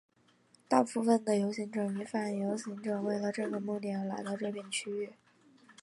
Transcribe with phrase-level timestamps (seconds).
[0.67, 5.13] 大部分的游行者与反游行者为了这个目的而来到这片区域。